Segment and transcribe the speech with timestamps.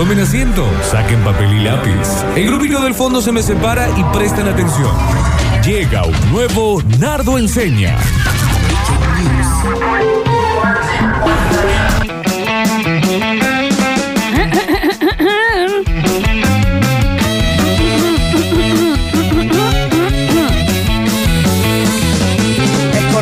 [0.00, 2.24] Tomen asiento, saquen papel y lápiz.
[2.34, 4.90] El grupito del fondo se me separa y presten atención.
[5.62, 7.98] Llega un nuevo Nardo Enseña.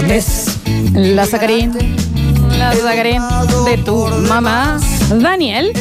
[0.08, 0.60] Es
[0.94, 1.76] la sacarín,
[2.56, 3.22] la sacarín
[3.66, 4.78] de tu mamá.
[5.10, 5.72] Daniel,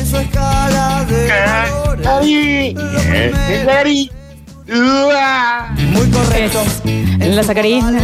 [5.78, 6.64] Muy correcto.
[7.20, 8.00] la sacarina,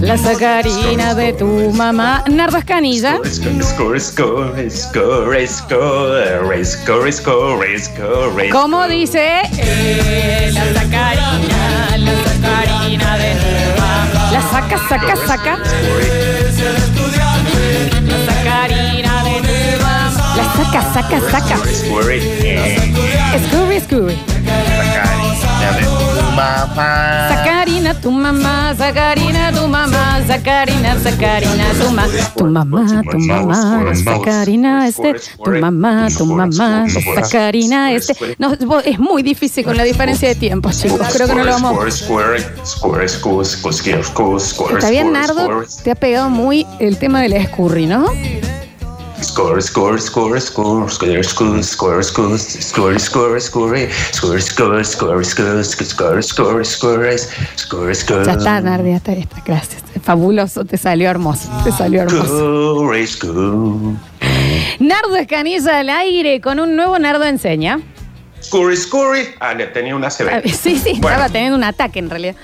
[0.00, 2.24] la sacarina de tu mamá.
[2.28, 3.18] Nardo Escanilla.
[8.52, 9.40] ¿cómo dice?
[9.58, 14.30] Eh, la sacarina, la sacarina de tu mamá.
[14.32, 15.58] La saca, saca, saca.
[20.64, 21.56] Saca, saca, saca.
[22.12, 24.08] Eh, Scurry, tu
[26.36, 27.28] mamá.
[27.28, 34.86] Sacarina, tu mamá, sacarina, tu mamá, sacarina, sacarina, tu mamá, tu mamá, tu mamá, sacarina,
[34.88, 38.36] este, tu mamá, tu mamá, sacarina, este.
[38.38, 41.06] No, es muy difícil con la diferencia de tiempos, chicos.
[41.12, 42.04] Creo que no lo vamos.
[44.74, 48.06] Está bien, Nardo, te ha pegado muy el tema del escurri, ¿no?
[49.22, 55.24] Score, score, score, score, score, score, score, score, score, score, score, score, score, score, score,
[55.24, 57.18] score, score, score,
[57.56, 58.24] score, score.
[58.26, 59.82] Ya está, está, ya está, gracias.
[60.02, 62.76] Fabuloso, te salió hermoso, te salió hermoso.
[62.76, 63.96] Score, score.
[64.78, 67.80] Nardo Escanilla al aire con un nuevo Nardo Enseña.
[68.42, 69.34] Score, score.
[69.38, 70.48] Ah, le tenía una CB.
[70.48, 71.08] Sí, sí, Bueno.
[71.16, 72.36] estaba teniendo un ataque en realidad.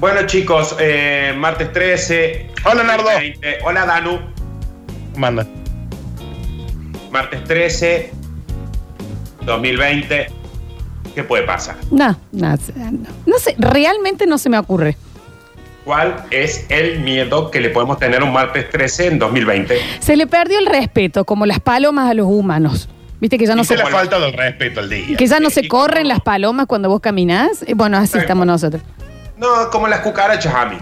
[0.00, 2.50] Bueno, chicos, eh, martes 13.
[2.66, 3.08] Hola, Nardo.
[3.08, 3.58] 20.
[3.64, 4.18] Hola, Danu.
[5.16, 5.46] Manda.
[7.18, 8.12] Martes 13,
[9.44, 10.28] 2020.
[11.16, 11.74] ¿Qué puede pasar?
[11.90, 14.96] No, no, no, no sé, realmente no se me ocurre.
[15.84, 19.76] ¿Cuál es el miedo que le podemos tener un martes 13 en 2020?
[19.98, 22.88] Se le perdió el respeto, como las palomas a los humanos.
[23.20, 25.16] Viste que ya no Y se, la falta del respeto al día.
[25.16, 27.64] que ya no se y corren como- las palomas cuando vos caminás.
[27.66, 28.80] Eh, Bueno, así Tal estamos nosotros.
[29.38, 30.78] No, como las cucarachas a mí.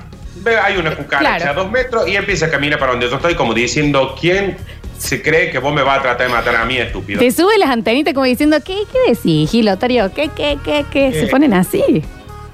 [0.63, 1.51] Hay una cucaracha Claro.
[1.61, 4.57] a dos metros y empieza a caminar para donde yo estoy, como diciendo: ¿Quién
[4.99, 7.21] se cree que vos me vas a tratar de matar a mí, estúpido?
[7.21, 10.13] Te sube las antenitas como diciendo, ¿qué, qué decís, Gilotario?
[10.13, 11.13] ¿Qué, qué, qué, qué?
[11.13, 11.29] Se Eh.
[11.29, 12.03] ponen así.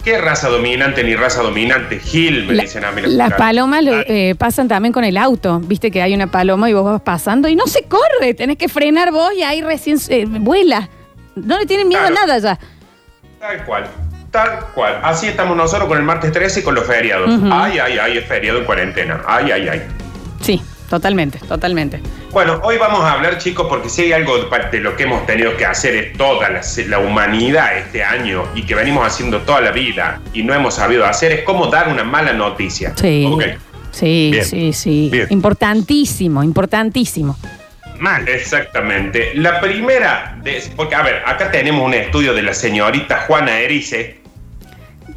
[0.05, 2.01] ¿Qué raza dominante ni raza dominante?
[2.01, 3.03] Gil, me La- dicen a mí.
[3.07, 5.61] las palomas lo- Ah, eh, pasan también con el auto.
[5.61, 8.35] Viste que hay una paloma y vos vas pasando y no se corre.
[8.35, 10.89] Tenés que frenar vos y ahí recién eh, vuela.
[11.37, 12.17] No le tienen miedo Claro.
[12.17, 12.59] a nada ya.
[13.39, 13.87] Tal cual.
[14.33, 14.99] Tal cual.
[15.05, 17.31] Así estamos nosotros con el martes 13 y con los feriados.
[17.53, 19.23] Ay, ay, ay, es feriado en cuarentena.
[19.27, 19.83] Ay, ay, ay.
[20.41, 20.61] Sí,
[20.97, 22.01] totalmente, totalmente.
[22.33, 24.37] Bueno, hoy vamos a hablar, chicos, porque si hay algo
[24.71, 28.63] de lo que hemos tenido que hacer es toda la, la humanidad este año y
[28.65, 32.05] que venimos haciendo toda la vida y no hemos sabido hacer, es cómo dar una
[32.05, 32.93] mala noticia.
[32.95, 33.27] Sí.
[33.91, 34.45] Sí, Bien.
[34.45, 35.09] sí, sí.
[35.11, 35.29] Bien.
[35.31, 37.39] Importantísimo, importantísimo.
[37.99, 38.29] Mal.
[38.29, 39.33] Exactamente.
[39.35, 44.21] La primera, de- porque a ver, acá tenemos un estudio de la señorita Juana Erice,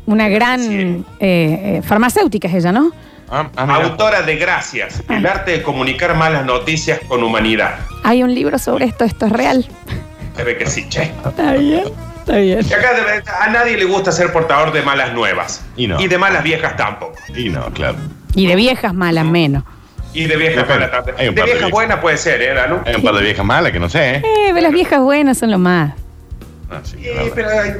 [0.07, 1.03] Una gran Sí.
[1.19, 2.91] eh, eh, farmacéutica es ella, ¿no?
[3.29, 7.79] Ah, ah, autora de Gracias, el arte de comunicar malas noticias con humanidad.
[8.03, 9.65] Hay un libro sobre esto, esto es real.
[10.35, 11.11] Se ve que sí, che.
[11.25, 11.85] Está bien,
[12.19, 12.59] está bien.
[12.67, 15.65] Y acá de- a nadie le gusta ser portador de malas nuevas.
[15.75, 15.97] Y no.
[15.97, 17.15] de malas viejas tampoco.
[17.35, 17.97] Y no, claro.
[18.35, 19.63] Y de viejas malas menos.
[20.13, 21.17] Y de viejas malas también.
[21.17, 21.71] De viejas viejas.
[21.71, 22.79] buenas puede ser, ¿eh, Danu?
[22.85, 24.21] Hay un par de viejas malas que no sé, ¿eh?
[24.23, 25.93] Eh, pero las viejas buenas son lo más.
[26.69, 26.97] Ah, sí,
[27.33, 27.71] pero hay...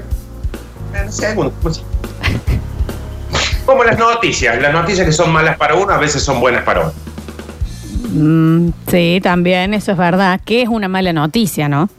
[1.62, 1.84] pues sí.
[3.66, 4.62] Como las noticias.
[4.62, 7.00] Las noticias que son malas para uno a veces son buenas para otro.
[8.12, 10.40] Mm, sí, también, eso es verdad.
[10.44, 11.90] Que es una mala noticia, ¿no?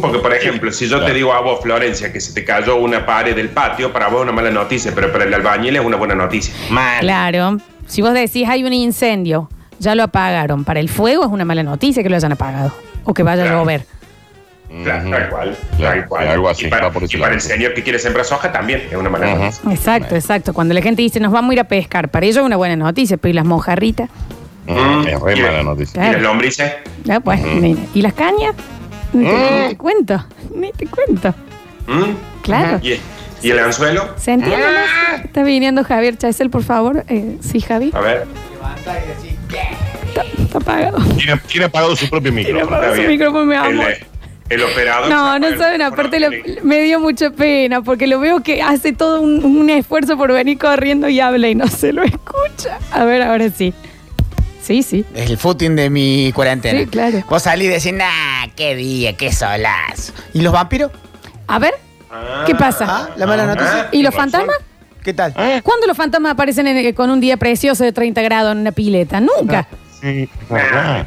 [0.00, 3.04] Porque, por ejemplo, si yo te digo a vos, Florencia, que se te cayó una
[3.04, 5.96] pared del patio, para vos es una mala noticia, pero para el albañil es una
[5.96, 6.54] buena noticia.
[6.70, 7.00] Mal.
[7.00, 7.58] Claro.
[7.86, 10.64] Si vos decís hay un incendio, ya lo apagaron.
[10.64, 12.72] Para el fuego es una mala noticia que lo hayan apagado.
[13.04, 13.86] O que vaya a llover.
[14.82, 15.56] Claro, tal cual.
[15.76, 16.28] Claro, tal cual.
[16.28, 18.50] algo así, Y para, va por ese y para el señor que quiere sembrar soja
[18.52, 19.70] también es una noticia.
[19.72, 20.52] Exacto, exacto.
[20.54, 22.76] Cuando la gente dice nos vamos a ir a pescar, para ellos es una buena
[22.76, 24.10] noticia, pero ¿y las mojarritas?
[24.66, 25.94] Mm, Es re Y- mala noticia.
[26.00, 26.22] ¿Y las Claro.
[26.28, 26.72] lombrices?
[27.08, 27.80] Ah, pues, mira.
[27.94, 28.54] ¿Y las cañas?
[29.12, 29.62] Ni te, Mm.
[29.62, 31.34] ni te cuento, ni te cuento.
[31.86, 32.42] ¿Mm?
[32.42, 32.80] Claro.
[32.82, 32.98] ¿Y,
[33.42, 34.08] y el anzuelo?
[34.16, 34.58] ¿Se entiende?
[34.66, 35.24] más?
[35.24, 37.04] Está viniendo Javier Chesel, por favor.
[37.08, 37.92] Eh, sí, Javi.
[37.94, 38.26] A ver.
[40.08, 40.98] Está, está apagado.
[41.16, 42.64] Tiene, tiene apagado su propio micrófono.
[42.66, 43.10] apagado su bien.
[43.12, 43.90] micrófono, mi El, amor.
[43.90, 44.04] eh,
[44.48, 45.08] el operador.
[45.10, 46.30] No, se no saben, aparte lo-
[46.62, 50.58] me dio mucha pena porque lo veo que hace todo un, un esfuerzo por venir
[50.58, 52.78] corriendo y habla y no se lo escucha.
[52.92, 53.72] A ver, ahora sí.
[54.62, 55.04] Sí, sí.
[55.14, 56.80] Es el footing de mi cuarentena.
[56.80, 57.22] Sí, claro.
[57.28, 60.12] Vos salís y decís, nah, qué día, qué solazo.
[60.32, 60.90] ¿Y los vampiros?
[61.46, 61.74] A ver,
[62.46, 62.84] ¿qué pasa?
[62.88, 63.88] Ah, la mala noticia.
[63.92, 64.56] ¿Y los fantasmas?
[65.04, 65.32] ¿Qué tal?
[65.62, 69.20] ¿Cuándo los fantasmas aparecen en- con un día precioso de 30 grados en una pileta?
[69.20, 69.68] Nunca.
[70.00, 71.06] Sí, Ah, verdad.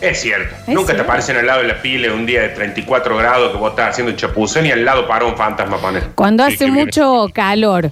[0.00, 0.54] Es cierto.
[0.54, 0.94] Es Nunca cierto.
[0.94, 3.90] te aparecen al lado de la pila un día de 34 grados que vos estás
[3.90, 6.10] haciendo un chapuzón y al lado para un fantasma poner.
[6.14, 6.84] Cuando Sí, hace viene.
[6.84, 7.90] mucho calor,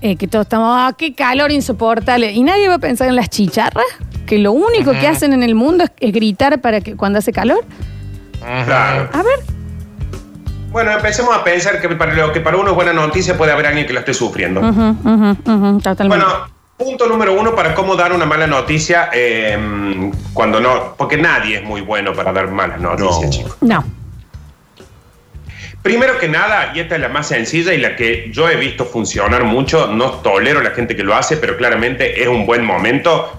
[0.00, 2.32] eh, que todos estamos, ah, qué calor insoportable.
[2.32, 3.84] Y nadie va a pensar en las chicharras,
[4.26, 7.32] que lo único que hacen en el mundo es, es gritar para que cuando hace
[7.32, 7.62] calor.
[8.64, 9.10] Claro.
[9.12, 9.38] A ver,
[10.70, 13.66] Bueno, empecemos a pensar que para lo que para uno es buena noticia puede haber
[13.66, 14.60] alguien que la esté sufriendo.
[14.60, 14.96] ujú,
[15.44, 16.06] ujú, totalmente.
[16.24, 16.26] Bueno,
[16.82, 20.94] punto número uno para cómo dar una mala noticia eh, cuando no.
[20.96, 23.30] Porque nadie es muy bueno para dar malas noticias, No.
[23.30, 23.56] chicos.
[23.60, 23.84] no.
[25.82, 28.84] Primero que nada, y esta es la más sencilla y la que yo he visto
[28.84, 32.64] funcionar mucho, no tolero a la gente que lo hace, pero claramente es un buen
[32.64, 33.32] momento.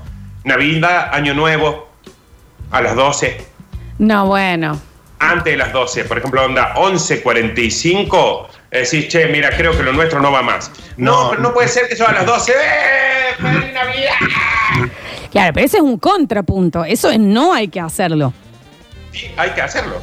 [0.43, 1.87] Navidad, Año Nuevo,
[2.69, 3.37] a las 12,
[3.99, 4.77] No, bueno.
[5.19, 8.47] antes de las 12, por ejemplo, onda 11.45,
[8.79, 10.71] decís, che, mira, creo que lo nuestro no va más.
[10.97, 11.29] No, No.
[11.31, 13.35] pero no puede ser que yo a las 12, ¡eh!
[13.41, 14.89] ¡Feliz Navidad!
[15.31, 16.85] Claro, pero ese es un contrapunto.
[16.85, 18.33] Eso es no hay que hacerlo.
[19.11, 20.01] Sí, hay que hacerlo.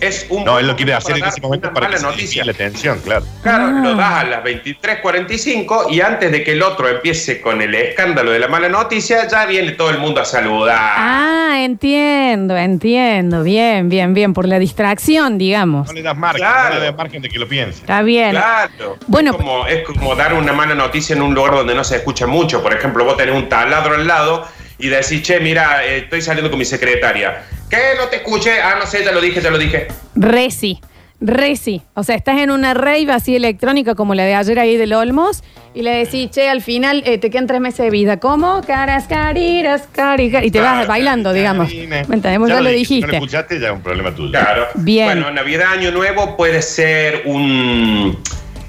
[0.00, 2.42] Es un No, él lo quiere hacer en ese momento para que se noticia.
[2.42, 2.44] noticia.
[2.44, 3.24] la atención, claro.
[3.42, 3.80] Claro, Ah.
[3.82, 8.30] lo das a las 23.45 y antes de que el otro empiece con el escándalo
[8.30, 10.76] de la mala noticia, ya viene todo el mundo a saludar.
[10.96, 13.42] Ah, entiendo, entiendo.
[13.42, 14.34] Bien, bien, bien.
[14.34, 15.86] Por la distracción, digamos.
[15.88, 16.74] No le das margen, Claro.
[16.74, 17.80] no le das margen de que lo piense.
[17.80, 18.30] Está bien.
[18.32, 18.98] Claro.
[19.06, 21.96] Bueno, es como, es como dar una mala noticia en un lugar donde no se
[21.96, 22.62] escucha mucho.
[22.62, 24.46] Por ejemplo, vos tenés un taladro al lado
[24.78, 27.42] y decís, che, mira, eh, estoy saliendo con mi secretaria.
[27.70, 27.94] ¿Qué?
[27.98, 28.60] No te escuché.
[28.60, 29.88] Ah, no sé, ya lo dije, ya lo dije.
[30.14, 30.80] Reci.
[31.20, 31.80] Reci.
[31.94, 35.42] O sea, estás en una rave así electrónica como la de ayer ahí del Olmos
[35.72, 38.18] y le decís, che, al final eh, te quedan tres meses de vida.
[38.18, 38.60] ¿Cómo?
[38.66, 40.48] Caras, cariras, cari, cari.
[40.48, 41.72] Y te vas bailando, digamos.
[41.72, 42.48] ¿Me entendés?
[42.48, 43.06] Ya, lo dije, dijiste.
[43.06, 44.30] No lo escuchaste, ya es un problema tuyo.
[44.30, 44.68] Claro.
[44.74, 45.06] Bien.
[45.06, 48.18] Bueno, Navidad, Año Nuevo puede ser un,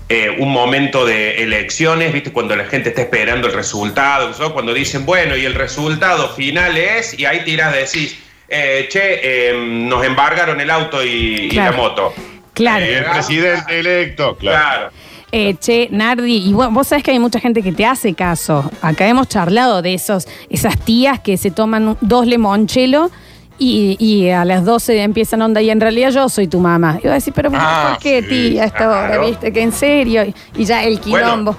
[0.10, 2.32] eh, un momento de elecciones, ¿viste?
[2.32, 4.54] Cuando la gente está esperando el resultado, ¿no?
[4.54, 8.18] cuando dicen, bueno, y el resultado final es, y ahí tiras, decís,
[8.48, 12.14] eh, che, eh, nos embargaron el auto y, la moto.
[12.54, 12.86] Claro.
[12.86, 14.90] Y el presidente electo, claro.
[14.90, 14.92] Claro.
[15.34, 18.72] Eh, che, Nardi, y vos, vos sabés que hay mucha gente que te hace caso.
[18.82, 23.12] Acá hemos charlado de esos, esas tías que se toman dos limonchelo
[23.60, 26.96] y, y a las 12 empiezan onda y en realidad yo soy tu mamá.
[27.00, 29.18] Y voy a decir, pero Ah, ¿por qué, sí, tía, a esta hora?
[29.20, 29.52] ¿Viste?
[29.54, 30.24] Que en serio.
[30.56, 31.56] Y, ya el quilombo.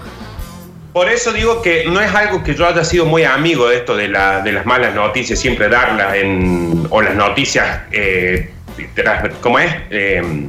[0.92, 3.96] Por eso digo que no es algo que yo haya sido muy amigo de esto
[3.96, 6.86] de, la- de las malas noticias, siempre darlas en.
[6.90, 7.82] o las noticias.
[7.92, 8.50] Eh,
[9.40, 9.72] ¿Cómo es?
[9.90, 10.46] Eh,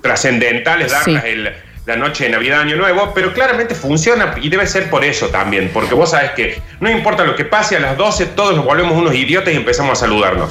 [0.00, 1.28] trascendentales, darlas Sí.
[1.30, 1.52] el-
[1.86, 5.70] la noche de Navidad, Año Nuevo, pero claramente funciona y debe ser por eso también,
[5.72, 8.96] porque vos sabés que no importa lo que pase, a las 12 todos nos volvemos
[8.96, 10.50] unos idiotas y empezamos a saludarnos.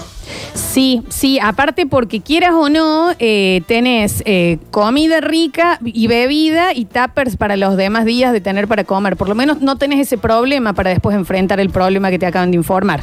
[0.54, 6.86] Sí, sí, aparte porque quieras o no, eh, tenés eh, comida rica y bebida y
[6.86, 9.16] tuppers para los demás días de tener para comer.
[9.16, 12.52] Por lo menos no tenés ese problema para después enfrentar el problema que te acaban
[12.52, 13.02] de informar.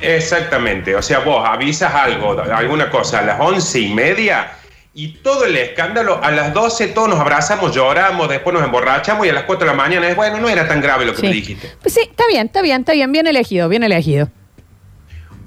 [0.00, 4.50] Exactamente, o sea, vos avisas algo, alguna cosa a las once y media
[4.94, 9.30] y todo el escándalo, a las 12 todos nos abrazamos, lloramos, después nos emborrachamos y
[9.30, 11.26] a las 4 de la mañana es, bueno, no era tan grave lo que Sí.
[11.28, 11.72] me dijiste.
[11.80, 14.28] Pues sí, está bien, está bien, está bien, bien elegido, bien elegido.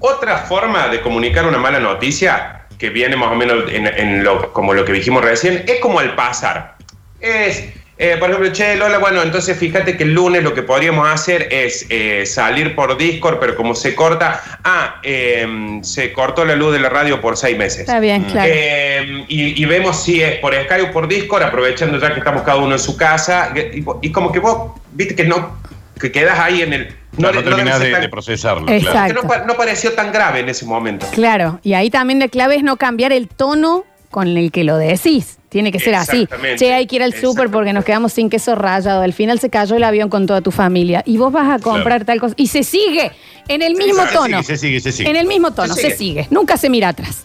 [0.00, 4.52] Otra forma de comunicar una mala noticia, que viene más o menos en, en lo,
[4.52, 6.76] como lo que dijimos recién, es como al pasar.
[7.20, 11.08] Es, eh, por ejemplo, che, Lola, bueno, entonces fíjate que el lunes lo que podríamos
[11.08, 16.54] hacer es eh, salir por Discord, pero como se corta, ah, eh, se cortó la
[16.56, 17.80] luz de la radio por seis meses.
[17.80, 18.50] Está bien, claro.
[18.52, 22.42] Eh, y, y vemos si es por Skype o por Discord, aprovechando ya que estamos
[22.42, 23.52] cada uno en su casa.
[23.54, 25.58] Y, y como que vos, viste que no,
[26.00, 26.96] que quedas ahí en el.
[27.16, 28.90] No, no terminás de, tan- de procesarlo, Exacto.
[28.92, 29.14] claro.
[29.14, 31.06] que no, pa- no pareció tan grave en ese momento.
[31.12, 34.78] Claro, y ahí también la clave es no cambiar el tono con el que lo
[34.78, 35.36] decís.
[35.50, 36.26] Tiene que ser así.
[36.56, 39.02] Che, hay que ir al súper porque nos quedamos sin queso rallado.
[39.02, 41.02] Al final se cayó el avión con toda tu familia.
[41.04, 42.32] Y vos vas a comprar tal cosa.
[42.38, 43.12] Y se sigue
[43.46, 44.42] en el mismo claro, tono.
[44.42, 45.10] Se sigue, se sigue.
[45.10, 46.22] En el mismo tono, Se se sigue.
[46.22, 46.26] sigue.
[46.30, 47.24] Nunca se mira atrás.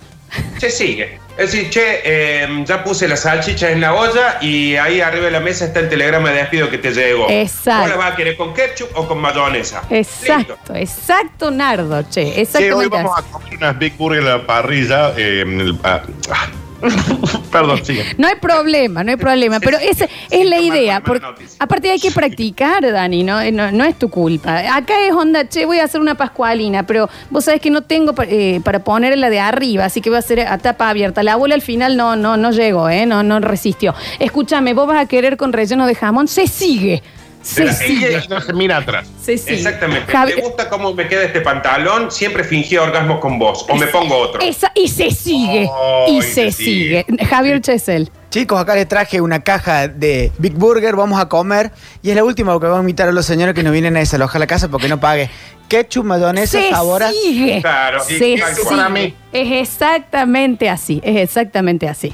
[0.58, 1.18] Se sigue.
[1.38, 5.32] Es decir, che, eh, ya puse las salchichas en la olla y ahí arriba de
[5.32, 7.28] la mesa está el telegrama de despido que te llegó.
[7.30, 7.82] Exacto.
[7.84, 9.82] ¿Vos la vas a querer con ketchup o con mayonesa?
[9.90, 10.76] Exacto, Listo.
[10.76, 12.46] exacto, Nardo, che.
[12.46, 15.14] Sí, hoy vamos a comer unas Big Burger a la parrilla.
[15.18, 16.48] eh, en el- ah, ah.
[17.52, 18.04] Perdón, sigue.
[18.18, 21.02] No hay problema, no hay problema, pero esa es la idea.
[21.02, 21.26] Porque,
[21.60, 23.40] aparte hay que practicar, Dani, ¿no?
[23.42, 24.60] Eh, no, no es tu culpa.
[24.76, 28.14] Acá es onda, che, voy a hacer una pascualina, pero vos sabés que no tengo
[28.14, 31.24] pa- eh, para poner la de arriba, así que voy a hacer a tapa abierta.
[31.24, 33.06] La abuela al final no, no, no llegó, ¿eh?
[33.06, 33.94] No, no resistió.
[34.20, 37.04] Escúchame, vos vas a querer con relleno de jamón, se sigue.
[37.42, 38.22] Se la- sigue.
[38.24, 39.08] Y no se mira atrás.
[39.24, 39.56] Se sigue.
[39.58, 40.12] Exactamente.
[40.12, 42.12] Javi- ¿Te gusta cómo me queda este pantalón?
[42.12, 43.66] Siempre fingí orgasmo con vos.
[43.70, 44.42] O me pongo otro.
[44.42, 45.68] Esa- y se sigue.
[45.72, 47.06] Oh, y y se se sigue.
[47.08, 47.26] sigue.
[47.26, 48.12] Javier Chesel.
[48.30, 51.72] Chicos, acá les traje una caja de Big Burger, vamos a comer.
[52.02, 54.00] Y es la última que vamos a invitar a los señores que nos vienen a
[54.00, 55.30] desalojar la casa porque no pague.
[55.68, 57.60] Ketchup, mayonesa, Se sabor a- sigue.
[57.62, 58.64] Claro, y se tal sigue.
[58.68, 59.14] cual.
[59.34, 61.02] Es exactamente así.
[61.04, 62.14] Es exactamente así.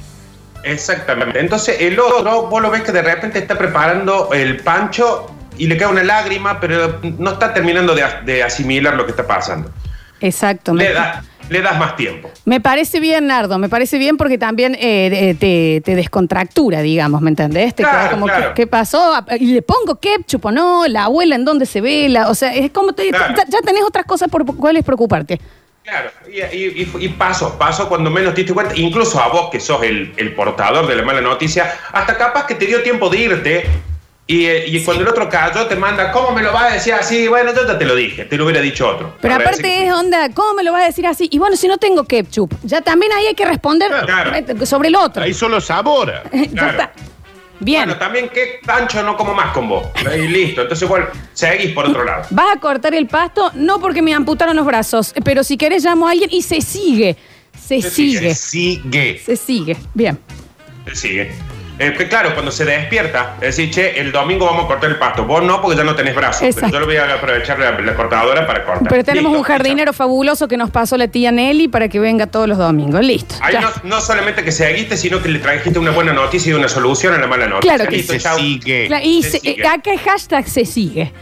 [0.64, 1.40] Exactamente.
[1.40, 5.76] Entonces el otro, vos lo ves que de repente está preparando el pancho y le
[5.76, 9.70] cae una lágrima, pero no está terminando de, de asimilar lo que está pasando.
[10.20, 10.74] Exacto.
[10.74, 12.30] Le, da- le das más tiempo.
[12.44, 13.58] me parece bien, Nardo.
[13.58, 17.74] Me parece bien porque también eh, te, te descontractura, digamos, ¿me entendés?
[17.74, 18.48] Te Claro, como, claro.
[18.54, 19.14] ¿qué, qué pasó?
[19.38, 22.52] Y le pongo ketchup o no, la abuela en dónde se ve, la, o sea,
[22.54, 23.34] es como te, Claro.
[23.36, 25.40] ya, ya tenés otras cosas por cuáles preocuparte.
[25.88, 29.48] Claro, y, y- y- y paso, paso cuando menos te diste cuenta, incluso a vos
[29.50, 33.08] que sos el, el portador de la mala noticia, hasta capaz que te dio tiempo
[33.08, 33.66] de irte
[34.26, 37.26] y, eh, cuando el otro cayó te manda, ¿cómo me lo vas a decir así?
[37.28, 39.16] Bueno, yo ya te lo dije, te lo hubiera dicho otro.
[39.22, 41.26] Pero aparte que- es onda, ¿cómo me lo vas a decir así?
[41.32, 44.66] Y bueno, si no tengo ketchup, ya también ahí hay que responder Claro.
[44.66, 45.22] sobre el otro.
[45.22, 46.24] Ahí solo sabora.
[46.32, 46.70] Ya Claro.
[46.70, 46.92] está.
[47.60, 47.84] Bien.
[47.84, 49.88] Bueno, también que pancho no como más con vos.
[50.16, 52.24] Y listo, entonces igual seguís por otro lado.
[52.30, 56.06] Vas a cortar el pasto, no porque me amputaron los brazos, pero si querés llamo
[56.06, 57.16] a alguien y se sigue.
[57.58, 58.34] Se, Se sigue.
[58.34, 59.18] Sigue.
[59.18, 59.76] Se sigue.
[59.94, 60.18] Bien.
[60.94, 61.32] Sigue.
[61.80, 64.96] Eh, que claro, cuando se despierta, es decir, che, el domingo vamos a cortar el
[64.96, 65.24] pasto.
[65.24, 66.42] Vos no, porque ya no tenés brazos.
[66.42, 66.60] Exacto.
[66.62, 68.88] Pero yo lo voy a aprovechar la, la cortadora para cortar.
[68.88, 72.26] Pero tenemos Listo, un jardinero fabuloso que nos pasó la tía Nelly para que venga
[72.26, 73.00] todos los domingos.
[73.04, 73.36] Listo.
[73.40, 76.68] Ahí no, no solamente que seguiste, sino que le trajiste una buena noticia y una
[76.68, 77.76] solución a la mala noticia.
[77.76, 78.36] Claro que Listo, Se chau.
[78.38, 78.88] sigue.
[78.88, 79.62] Cla- Y Se se- sigue.
[79.62, 81.12] eh, acá el hashtag se sigue.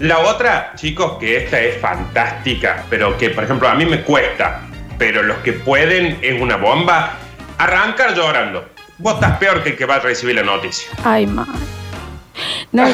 [0.00, 4.62] La otra, chicos, que esta es fantástica, pero que, por ejemplo, a mí me cuesta,
[4.98, 7.18] pero los que pueden es una bomba,
[7.58, 8.69] arrancar llorando.
[9.00, 10.90] Vos estás peor que el que va a recibir la noticia.
[11.04, 11.46] Ay, ma.
[12.72, 12.84] No,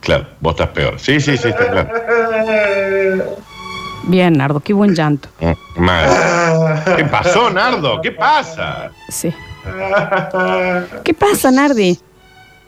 [0.00, 0.98] Claro, vos estás peor.
[0.98, 1.88] Sí, sí, sí, está claro.
[4.04, 5.28] bien, Nardo, qué buen llanto.
[5.40, 6.82] Mm, Mal.
[6.96, 8.00] ¿Qué pasó, Nardo?
[8.00, 8.90] ¿Qué pasa?
[9.08, 9.32] Sí.
[11.04, 11.98] ¿Qué pasa, Nardi?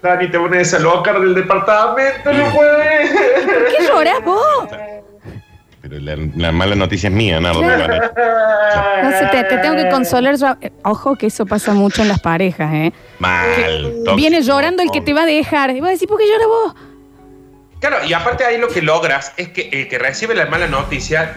[0.02, 3.10] Dani, te pones a loca del departamento, no puedes.
[3.10, 4.68] ¿Qué lloras vos?
[5.92, 7.60] Pero la, la mala noticia es mía, Nardo.
[9.02, 10.36] No sé, te, te tengo que consolar.
[10.36, 12.92] yo- eh, Ojo que eso pasa mucho en las parejas, ¿eh?
[13.18, 13.82] Mal.
[13.82, 14.16] tóxico.
[14.16, 15.70] Viene llorando el que te va a dejar.
[15.76, 16.74] Y vas a decir, ¿por qué llora vos?
[17.80, 21.36] Claro, y aparte ahí lo que logras es que el que recibe la mala noticia,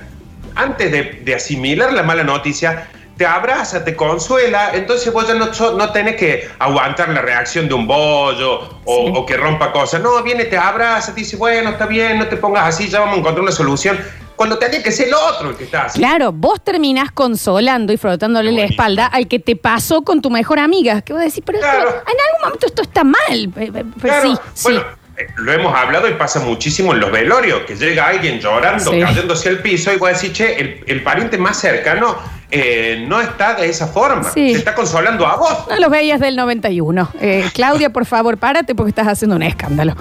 [0.56, 5.48] antes de, de asimilar la mala noticia, te abraza, te consuela, entonces vos ya no,
[5.76, 9.14] no tenés que aguantar la reacción de un bollo o, Sí.
[9.16, 10.02] o que rompa cosas.
[10.02, 13.16] No, viene, te abraza, te dice, bueno, está bien, no te pongas así, ya vamos
[13.16, 13.98] a encontrar una solución.
[14.36, 16.00] Cuando tenía que ser el otro el que está así.
[16.00, 20.60] Claro, vos terminás consolando y frotándole la espalda al que te pasó con tu mejor
[20.60, 21.02] amiga.
[21.02, 21.90] Que vos decís, pero esto- Claro.
[21.90, 23.16] en algún momento esto está mal.
[23.32, 24.82] Eh, eh, Pero Claro, sí, bueno,
[25.18, 29.00] eh, lo hemos hablado y pasa muchísimo en los velorios, que llega alguien llorando, Sí.
[29.00, 32.18] cayéndose al piso y vos decís, che, el, el pariente más cercano
[32.52, 34.52] eh, no está de esa forma, Sí.
[34.52, 35.68] se está consolando a vos.
[35.70, 37.10] No los veías del 91.
[37.20, 39.96] Eh, Claudia, por favor, párate porque estás haciendo un escándalo.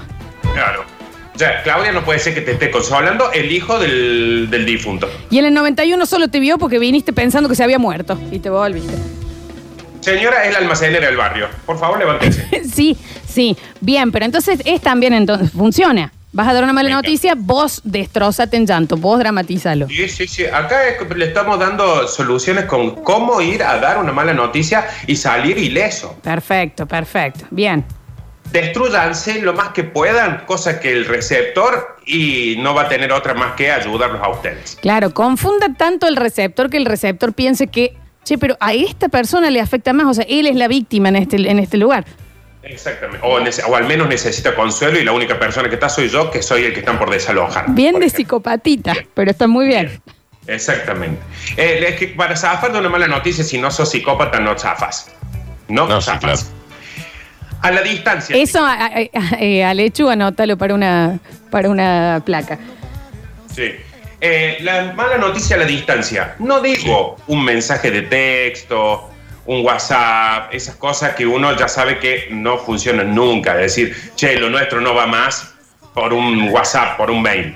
[0.52, 0.84] Claro.
[1.34, 5.10] O sea, Claudia no puede ser que te esté consolando el hijo del, del difunto.
[5.30, 8.18] Y en el 91 solo te vio porque viniste pensando que se había muerto.
[8.30, 8.94] Y te volviste.
[10.00, 11.48] Señora, es la almacenera del barrio.
[11.66, 12.62] Por favor, levántese.
[12.74, 13.56] Sí, sí.
[13.80, 16.12] Bien, pero entonces es también entonces, funciona.
[16.32, 19.86] Vas a dar una mala noticia, vos destrozate en llanto, vos dramatízalo.
[19.88, 20.44] Sí, sí, sí.
[20.44, 24.86] Acá es que le estamos dando soluciones con cómo ir a dar una mala noticia
[25.06, 26.16] y salir ileso.
[26.22, 27.46] Perfecto, perfecto.
[27.50, 27.84] Bien.
[28.54, 33.34] Destruyanse lo más que puedan, cosa que el receptor y no va a tener otra
[33.34, 34.78] más que ayudarlos a ustedes.
[34.80, 39.50] Claro, confunda tanto el receptor que el receptor piense que, che, pero a esta persona
[39.50, 42.04] le afecta más, o sea, él es la víctima en este, en este lugar.
[42.62, 43.26] Exactamente.
[43.26, 46.62] O, al menos necesita consuelo y la única persona que está soy yo, que soy
[46.62, 47.64] el que están por desalojar.
[47.70, 48.24] Bien por de ejemplo.
[48.24, 50.00] psicopatita, pero está muy bien.
[50.46, 51.20] Exactamente.
[51.56, 55.10] Eh, es que para zafar de una mala noticia, si no sos psicópata, no zafas.
[55.66, 56.52] No, No, sí, zafas.
[57.64, 58.36] A la distancia.
[58.36, 58.90] Eso, a, a-
[59.40, 61.18] eh, a Lechu, anótalo para una,
[61.50, 62.58] para una placa.
[63.54, 63.72] Sí.
[64.20, 66.34] Eh, la mala noticia a la distancia.
[66.38, 69.10] No digo un mensaje de texto,
[69.46, 73.54] un WhatsApp, esas cosas que uno ya sabe que no funcionan nunca.
[73.54, 75.54] Decir, che, lo nuestro no va más
[75.94, 77.54] por un WhatsApp, por un mail.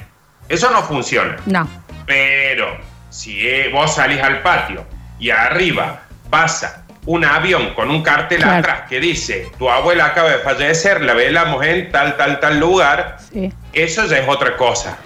[0.49, 1.37] Eso no funciona.
[1.47, 1.69] No.
[2.07, 2.79] Pero
[3.11, 4.87] si eh, vos salís al patio
[5.19, 8.59] y arriba pasa un avión con un cartel Claro.
[8.59, 13.17] atrás que dice, tu abuela acaba de fallecer, la velamos en tal, tal, tal lugar,
[13.33, 13.53] Sí.
[13.73, 14.99] eso ya es otra cosa.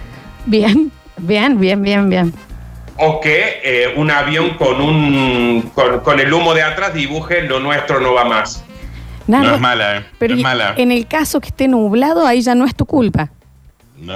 [0.45, 2.33] Bien, bien, bien, bien, bien.
[2.97, 7.59] O que eh, un avión con, un, con, con el humo de atrás dibuje lo
[7.59, 8.63] nuestro no va más.
[9.25, 10.05] No es mala, ¿eh?
[10.19, 10.73] Pero no es mala.
[10.77, 13.29] en el caso que esté nublado, ahí ya no es tu culpa.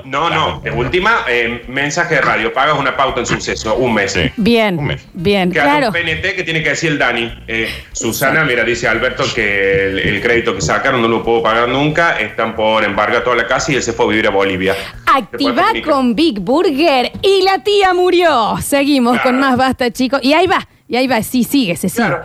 [0.06, 0.60] No, no.
[0.62, 2.51] De última, eh, mensaje de radio.
[2.53, 4.12] Pagas una pauta en suceso, un mes.
[4.13, 4.32] Sí.
[4.38, 5.08] Bien, Un mes.
[5.13, 5.88] bien, Que claro.
[5.88, 7.32] un PNT que tiene que decir el Dani.
[7.48, 11.70] Eh, Susana, mira, dice Alberto que el, el crédito que sacaron no lo puedo pagar
[11.70, 12.20] nunca.
[12.20, 14.75] Están por embargar toda la casa y él se fue a vivir a Bolivia.
[15.06, 18.56] Activa con Big Burger y la tía murió.
[18.62, 19.29] Seguimos Claro.
[19.29, 20.20] con más basta, chicos.
[20.24, 22.08] Y ahí va, y ahí va, sí, sigue, se sigue.
[22.08, 22.24] Claro.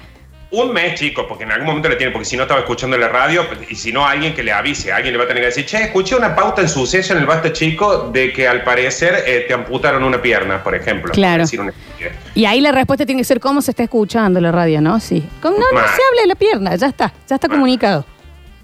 [0.54, 3.08] Un mes, chicos, porque en algún momento le tiene, porque si no estaba escuchando la
[3.08, 5.64] radio, y si no, alguien que le avise, alguien le va a tener que decir,
[5.64, 9.46] che, escuché una pauta en suceso en el Basta Chico de que al parecer eh,
[9.48, 11.10] te amputaron una pierna, por ejemplo.
[11.10, 11.44] Claro.
[11.44, 11.72] Decir una.
[12.34, 15.00] Y ahí la respuesta tiene que ser cómo se está escuchando la radio, ¿no?
[15.00, 15.24] Sí.
[15.40, 18.04] Como, no, no se habla de la pierna, ya está, ya está comunicado.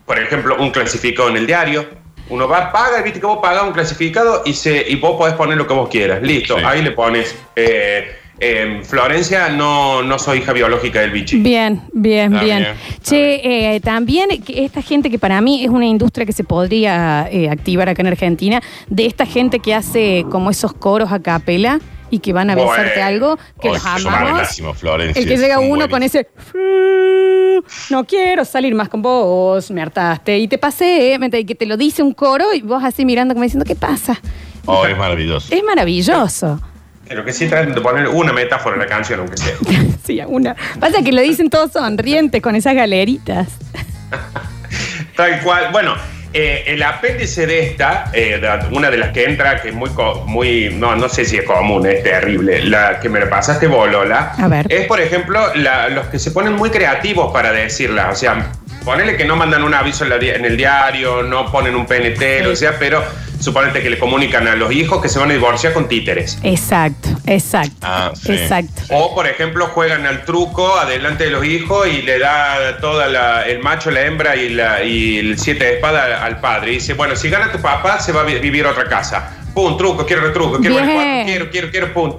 [0.04, 1.86] Por ejemplo, un clasificado en el diario.
[2.28, 5.32] Uno va, paga, y viste que vos pagás un clasificado y, se, y vos podés
[5.36, 6.20] poner lo que vos quieras.
[6.20, 6.64] Listo, Sí.
[6.66, 7.34] ahí le pones.
[7.56, 11.38] eh, em, Florencia, no, no soy hija biológica del bichi.
[11.38, 12.66] Bien, bien, Está bien.
[13.02, 17.28] Che, eh, también que esta gente que para mí es una industria que se podría
[17.30, 21.80] eh, activar acá en Argentina, de esta gente que hace como esos coros a capela
[22.10, 22.72] y que van a Bueno.
[23.02, 24.58] algo, que Oh, los amamos.
[25.14, 26.28] El que llega uno con ese
[27.90, 31.18] no quiero salir más con vos, me hartaste y te pasé, ¿eh?
[31.32, 34.20] y que te lo dice un coro y vos así mirando como diciendo, ¿qué pasa?
[34.64, 35.54] Oh, es maravilloso.
[35.54, 36.60] Es maravilloso.
[37.08, 39.54] Pero que sí traten de poner una metáfora en la canción, aunque sea.
[40.04, 40.56] Sí, una.
[40.80, 43.48] Pasa que lo dicen todos sonrientes con esas galeritas.
[45.16, 45.68] Tal cual.
[45.72, 45.94] Bueno,
[46.32, 49.90] eh, el apéndice de esta, eh, de- una de las que entra, que es muy,
[50.26, 53.90] muy no, no sé si es común, es terrible, la que me la pasaste vos,
[53.90, 54.66] Lola, A ver.
[54.72, 58.10] es, por ejemplo, la- los que se ponen muy creativos para decirla.
[58.10, 58.50] O sea,
[58.88, 61.84] ponele que no mandan un aviso en, la di- en el diario, no ponen un
[61.84, 63.04] PNT, lo que sea, pero
[63.38, 66.38] suponete que le comunican a los hijos que se van a divorciar con títeres.
[66.42, 67.76] Exacto, exacto.
[67.82, 68.32] Ah, sí.
[68.32, 68.80] Exacto.
[68.88, 73.42] O, por ejemplo, juegan al truco adelante de los hijos y le da toda la,
[73.46, 76.72] el macho, la hembra y, la, y el siete de espada al padre.
[76.72, 79.34] Y dice, bueno, si gana tu papá, se va a vi- vivir a otra casa.
[79.58, 80.86] Pum, truco, quiero retruco, quiero Bien.
[80.86, 82.12] recuadro, quiero, quiero, quiero, pum.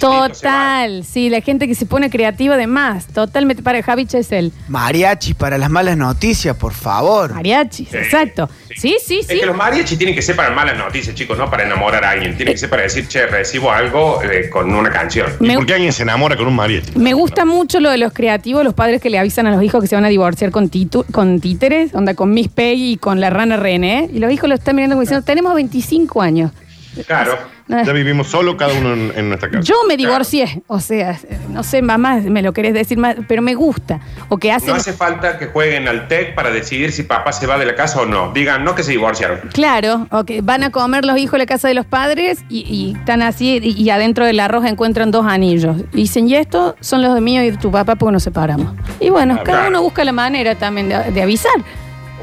[0.00, 3.06] Total, sí, la gente que se pone creativa de más.
[3.08, 4.52] Totalmente para Javi Chesel.
[4.68, 7.34] Mariachi para las malas noticias, por favor.
[7.34, 8.48] Mariachis, Sí, exacto.
[8.74, 9.38] Sí, sí, Es sí.
[9.38, 12.36] que los mariachis tienen que ser para malas noticias, chicos, no para enamorar a alguien.
[12.36, 15.26] Tienen que ser para decir, che, recibo algo eh, con una canción.
[15.40, 16.92] Me- ¿Por qué alguien se enamora con un mariachi?
[16.98, 19.82] Me gusta mucho lo de los creativos, los padres que le avisan a los hijos
[19.82, 23.20] que se van a divorciar con, titu- con títeres, onda con Miss Peggy y con
[23.20, 26.50] la rana René, y los hijos lo están mirando como diciendo, tenemos 25 años.
[27.06, 27.38] Claro.
[27.68, 29.62] Ya vivimos solo cada uno en, en nuestra casa.
[29.62, 33.54] Yo me divorcié, o sea, no sé, mamá, me lo querés decir más, pero me
[33.54, 34.00] gusta.
[34.28, 37.46] O que hacen, No hace falta que jueguen al TEC para decidir si papá se
[37.46, 38.32] va de la casa o no.
[38.34, 39.40] Digan, no que se divorciaron.
[39.54, 42.58] claro, o que van a comer los hijos en la casa de los padres y,
[42.68, 45.76] y están así, y, y adentro del arroz encuentran dos anillos.
[45.92, 48.74] Y dicen, y estos son los de mío y de tu papá porque nos separamos.
[49.00, 49.68] Y bueno, Ah, cada claro.
[49.70, 51.52] uno busca la manera también de, de avisar.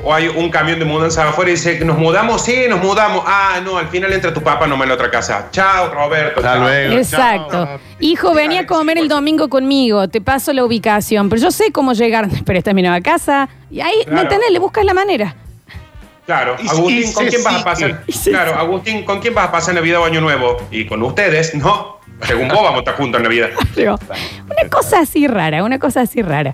[0.03, 2.43] O hay un camión de mudanza afuera y dice, ¿nos mudamos?
[2.43, 3.23] Sí, nos mudamos.
[3.25, 5.47] Ah, no, al final entra tu papá nomás en la otra casa.
[5.51, 6.39] Chao, Roberto.
[6.39, 6.63] Hasta chao.
[6.63, 6.93] luego.
[6.93, 7.65] Exacto.
[7.65, 7.79] chao.
[7.99, 11.71] Hijo, Sí, venía a comer el domingo conmigo, te paso la ubicación, pero yo sé
[11.71, 13.49] cómo llegar, pero esta es mi nueva casa.
[13.69, 14.51] Y ahí, ¿me entendés?
[14.51, 15.35] Le buscas la manera.
[16.25, 18.03] Claro, Agustín, ¿con quién vas a pasar?
[18.23, 18.53] Claro.
[18.53, 20.57] Agustín, ¿con quién vas a pasar Navidad o Año Nuevo?
[20.69, 21.99] Y con ustedes, no.
[22.21, 23.49] Según vos vamos a estar juntos en Navidad.
[23.75, 26.53] Una cosa así rara, una cosa así rara.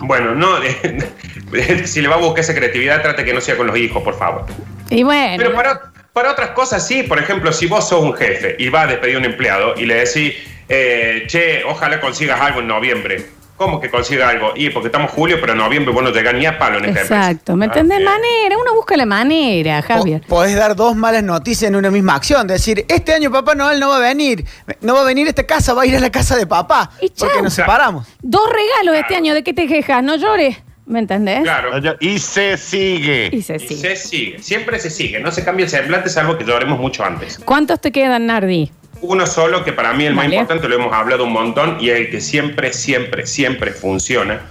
[0.00, 0.48] Bueno, no,
[1.84, 4.16] si le va a buscar esa creatividad, trate que no sea con los hijos, por
[4.18, 4.44] favor.
[4.90, 5.80] Y bueno, Pero para,
[6.12, 9.16] para otras cosas sí, por ejemplo, si vos sos un jefe y vas a despedir
[9.16, 10.34] a un empleado y le decís,
[10.68, 13.26] eh, che, ojalá consigas algo en noviembre.
[13.56, 14.52] ¿Cómo que consiga algo?
[14.56, 17.00] Y porque estamos julio, pero en noviembre vos no llegás ni a palo en esta
[17.02, 17.28] empresa.
[17.30, 17.98] exacto, ¿me Ah, entendés?
[17.98, 18.10] bien.
[18.10, 20.20] Manera, uno busca la manera, Javier.
[20.22, 22.48] Po- Podés dar dos malas noticias en una misma acción.
[22.48, 24.44] Decir, este año Papá Noel no va a venir.
[24.80, 26.90] No va a venir a esta casa, va a ir a la casa de papá.
[27.00, 27.28] Y chau.
[27.28, 28.08] Porque nos separamos.
[28.20, 30.02] Dos regalos este año, ¿de qué te quejas?
[30.02, 30.56] No llores,
[30.92, 31.42] ¿me entendés?
[31.42, 31.70] Claro.
[32.00, 33.30] Y se sigue.
[33.32, 33.76] Y se Y sigue.
[33.80, 37.40] se sigue, siempre se sigue, no se cambia el semblante salvo que lloremos mucho antes.
[37.44, 38.70] ¿Cuántos te quedan, Nardi?
[39.00, 41.96] Uno solo que para mí el más importante, lo hemos hablado un montón, y es
[41.98, 44.42] el que siempre, siempre, siempre funciona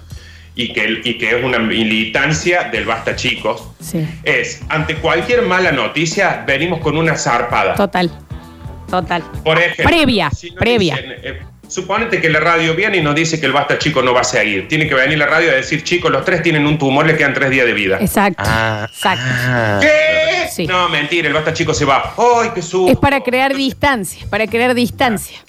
[0.55, 4.05] y que, y que es una militancia del basta chicos, Sí.
[4.23, 7.75] es ante cualquier mala noticia venimos con una zarpada.
[7.75, 8.11] Total.
[8.89, 9.23] Total.
[9.45, 10.95] Por ejemplo, Previa, previa.
[10.97, 11.39] dicen, eh,
[11.71, 14.25] suponete que la radio viene y nos dice que el basta chico no va a
[14.25, 14.67] seguir.
[14.67, 17.33] Tiene que venir la radio a decir, chicos, los tres tienen un tumor, le quedan
[17.33, 17.97] tres días de vida.
[18.01, 18.43] Exacto.
[18.45, 19.23] Ah, Exacto.
[19.25, 19.79] ah.
[19.81, 20.47] ¿Qué?
[20.51, 20.67] Sí.
[20.67, 22.13] No, mentira, el basta chico se va.
[22.17, 22.91] ¡Ay, qué susto!
[22.91, 25.39] Es para crear distancia, para crear distancia.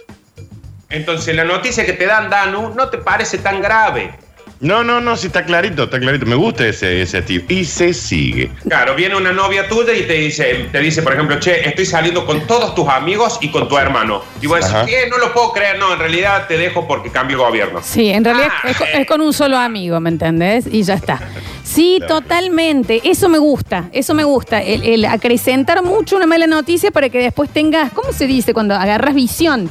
[0.89, 4.13] Entonces, la noticia que te dan, Danu, no te parece tan grave.
[4.63, 6.25] No, no, no, sí está clarito, está clarito.
[6.25, 7.45] Me gusta ese, ese estilo.
[7.49, 8.49] Y se sigue.
[8.69, 12.25] Claro, viene una novia tuya y te dice, te dice, por ejemplo, che, estoy saliendo
[12.25, 14.23] con todos tus amigos y con tu hermano.
[14.41, 14.73] Y vos decís.
[14.87, 15.11] ¿qué?
[15.11, 15.81] No lo puedo creer.
[15.81, 17.81] No, en realidad te dejo porque cambio el gobierno.
[17.83, 19.01] Sí, en realidad Ah, es, con- eh.
[19.01, 20.65] es con un solo amigo, ¿me entendés?
[20.71, 21.21] Y ya está.
[21.65, 23.01] Sí, totalmente.
[23.03, 24.63] Eso me gusta, eso me gusta.
[24.63, 28.55] El, el acrecentar mucho una mala noticia para que después tengas, ¿cómo se dice?
[28.55, 29.69] Cuando agarras visión.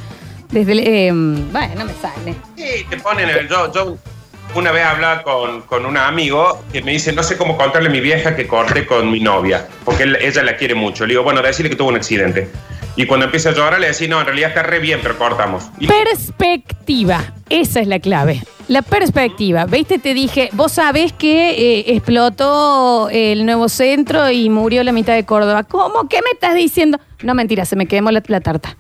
[0.50, 2.36] Desde el, eh, bueno, no me sale.
[2.58, 3.48] Sí, te ponen el.
[3.48, 3.98] Yo, yo
[4.56, 7.92] una vez hablaba con, con un amigo que me dice, no sé cómo contarle a
[7.92, 11.06] mi vieja que corté con mi novia, porque ella la quiere mucho.
[11.06, 12.50] Le digo, bueno, decirle que tuvo un accidente.
[12.96, 15.70] Y cuando empieza a llorar, le decís, no, en realidad está re bien, pero cortamos.
[15.80, 18.42] Y Perspectiva, esa es la clave.
[18.68, 19.66] La perspectiva.
[19.66, 19.98] ¿Viste?
[20.00, 25.26] Te dije, vos sabés que eh, explotó el nuevo centro y murió la mitad de
[25.26, 25.64] Córdoba.
[25.64, 26.08] ¿Cómo?
[26.10, 27.00] ¿Qué me estás diciendo?
[27.24, 28.76] No, mentira, se me quemó la, la tarta.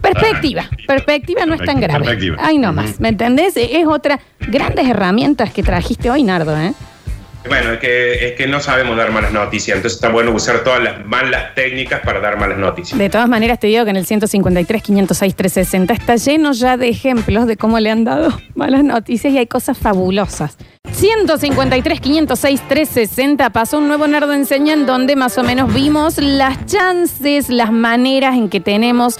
[0.00, 0.68] Perspectiva.
[0.86, 2.04] Perspectiva no es tan grave.
[2.04, 2.36] Perspectiva.
[2.40, 3.00] Ay, no más.
[3.00, 3.56] ¿Me entendés?
[3.56, 4.20] Es otra.
[4.40, 6.74] Grandes herramientas que trajiste hoy, Nardo, ¿eh?
[7.46, 10.82] Bueno, es que, es que no sabemos dar malas noticias, entonces está bueno usar todas
[10.82, 12.98] las malas técnicas para dar malas noticias.
[12.98, 16.88] De todas maneras, te digo que en el 153, 506, 360 está lleno ya de
[16.88, 20.56] ejemplos de cómo le han dado malas noticias y hay cosas fabulosas.
[20.92, 26.64] 153, 506, 360 pasó un nuevo Nardo Enseña en donde más o menos vimos las
[26.66, 29.18] chances, las maneras en que tenemos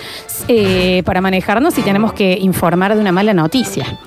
[0.48, 3.98] eh, para manejarnos y tenemos que informar de una mala noticia.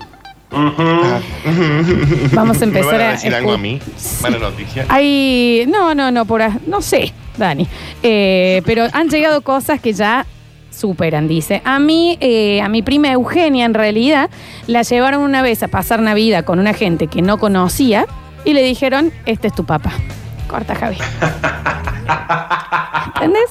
[2.34, 3.12] Vamos a ¿Me empezar van a a.
[3.12, 3.80] decir algo a mí?
[4.22, 4.86] Mala noticia.
[4.90, 5.66] hay.
[5.68, 7.68] No, no, no, por ahí- No sé, Dani.
[8.04, 10.26] Eh, pero han llegado cosas que ya
[10.72, 11.62] superan, dice.
[11.66, 14.30] A mí, eh, a mi prima Eugenia, en realidad,
[14.68, 18.06] la llevaron una vez a pasar Navidad con una gente que no conocía
[18.46, 19.92] y le dijeron: Este es tu papá.
[20.48, 20.98] Corta, Javi.
[23.16, 23.50] ¿Entendés?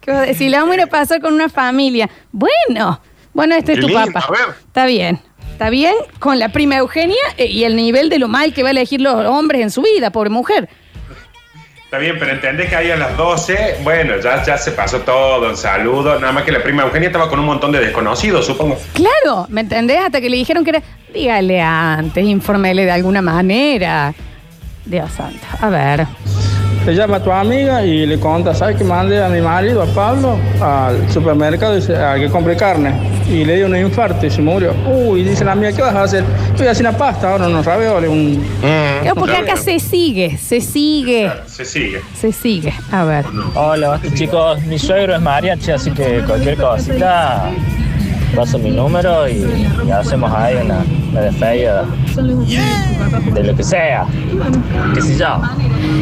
[0.00, 0.50] ¿Qué vas a decir?
[0.50, 2.08] La vamos a ir a pasar con una familia.
[2.32, 3.00] Bueno,
[3.34, 4.20] bueno, este es tu papá.
[4.20, 4.50] a.
[4.66, 5.20] Está bien.
[5.62, 8.70] Está bien con la prima Eugenia eh, y el nivel de lo mal que va
[8.70, 10.68] a elegir los hombres en su vida, pobre mujer.
[11.84, 15.48] Está bien, pero entendés que ahí a las 12, bueno, ya, ya se pasó todo,
[15.48, 18.76] un saludo, nada más que la prima Eugenia estaba con un montón de desconocidos, supongo.
[18.92, 19.98] Claro, ¿me entendés?
[20.04, 20.82] Hasta que le dijeron que era.
[21.14, 24.12] Dígale antes, infórmele de alguna manera.
[24.84, 25.46] Dios santo.
[25.60, 26.08] A ver.
[26.84, 30.36] Te llama tu amiga y le contas, ¿sabes que mandé a mi marido, a Pablo,
[30.60, 32.92] al supermercado y dice, a que compre carne?
[33.30, 34.74] Y le dio un infarto y se murió.
[34.92, 36.24] Uy, dice la amiga, ¿qué vas a hacer?
[36.58, 38.32] Voy a hacer una pasta, ahora unos ravioles, un...
[38.32, 39.14] Mm.
[39.16, 42.00] Porque acá se sigue, se sigue, Se sigue.
[42.20, 42.74] se sigue.
[42.90, 43.26] A ver.
[43.54, 44.60] Hola, chicos.
[44.62, 47.44] Mi suegro es mariachi, así que cualquier cosita
[48.34, 49.44] paso mi número y,
[49.86, 50.78] y hacemos ahí una,
[51.10, 51.84] una despedida
[53.34, 54.06] de lo que sea.
[54.94, 55.40] ¿Qué sé yo?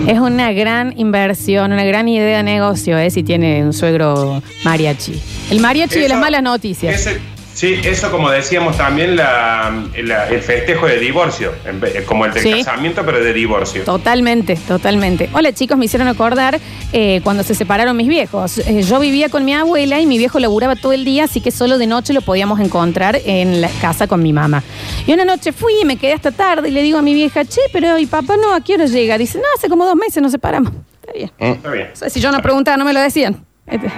[0.07, 3.11] Es una gran inversión, una gran idea de negocio, ¿eh?
[3.11, 5.21] Si tiene un suegro mariachi.
[5.51, 6.95] El mariachi de las malas noticias.
[7.07, 7.21] Ese-
[7.61, 9.71] sí, eso como decíamos también, la,
[10.03, 12.51] la- el festejo de divorcio, vez- como el Sí.
[12.65, 13.83] casamiento, pero de divorcio.
[13.85, 15.29] Totalmente, totalmente.
[15.35, 16.59] Hola chicos, me hicieron acordar
[16.93, 18.59] eh, cuando se separaron mis viejos.
[18.59, 21.51] Eh, yo vivía con mi abuela y mi viejo laburaba todo el día, así que
[21.51, 24.63] solo de noche lo podíamos encontrar en la casa con mi mamá.
[25.07, 27.45] Y una noche fui y me quedé hasta tarde y le digo a mi vieja,
[27.45, 28.55] che, pero ¿y papá no?
[28.55, 29.19] ¿A qué hora llega?
[29.19, 30.73] Dice, no, hace como dos meses nos separamos.
[31.01, 31.31] Está bien.
[31.39, 31.89] Está bien.
[31.93, 33.45] O sea, si yo no preguntaba, no me lo decían.
[33.67, 33.89] Este,